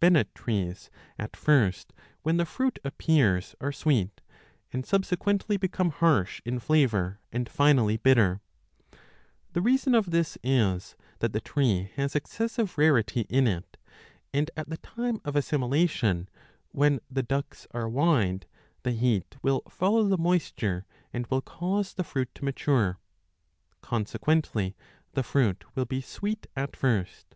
Bennut 0.00 0.34
trees 0.34 0.88
l 1.18 1.24
at 1.24 1.36
first 1.36 1.92
when 2.22 2.38
the 2.38 2.46
fruit 2.46 2.78
appears 2.86 3.54
are 3.60 3.70
sweet, 3.70 4.22
and 4.72 4.86
subsequently 4.86 5.58
become 5.58 5.90
harsh 5.90 6.40
in 6.46 6.58
flavour 6.58 7.20
and 7.30 7.50
finally 7.50 7.98
bitter. 7.98 8.40
35 9.52 9.52
The 9.52 9.60
reason 9.60 9.94
of 9.94 10.10
this 10.10 10.38
is 10.42 10.96
that 11.18 11.34
the 11.34 11.40
tree 11.42 11.90
has 11.96 12.16
excessive 12.16 12.78
rarity 12.78 13.26
in 13.28 13.46
it, 13.46 13.76
and 14.32 14.50
at 14.56 14.70
the 14.70 14.78
time 14.78 15.20
of 15.22 15.36
assimilation, 15.36 16.30
when 16.72 16.98
the 17.10 17.22
ducts 17.22 17.66
are 17.72 17.86
wide, 17.86 18.46
the 18.84 18.92
heat 18.92 19.36
will 19.42 19.60
follow 19.68 20.04
the 20.08 20.16
moisture 20.16 20.86
and 21.12 21.26
will 21.26 21.42
cause 21.42 21.92
the 21.92 22.04
fruit 22.04 22.34
to 22.36 22.44
mature; 22.46 23.00
consequently 23.82 24.74
the 25.12 25.22
fruit 25.22 25.62
will 25.74 25.84
be 25.84 26.00
sweet 26.00 26.46
at 26.56 26.74
first. 26.74 27.34